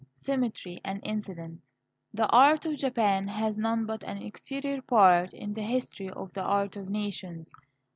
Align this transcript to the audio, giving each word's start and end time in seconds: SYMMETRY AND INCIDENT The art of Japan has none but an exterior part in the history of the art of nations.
SYMMETRY 0.15 0.81
AND 0.83 0.99
INCIDENT 1.05 1.61
The 2.11 2.27
art 2.29 2.65
of 2.65 2.77
Japan 2.79 3.27
has 3.27 3.55
none 3.55 3.85
but 3.85 4.01
an 4.01 4.17
exterior 4.17 4.81
part 4.81 5.31
in 5.31 5.53
the 5.53 5.61
history 5.61 6.09
of 6.09 6.33
the 6.33 6.41
art 6.41 6.75
of 6.75 6.89
nations. 6.89 7.53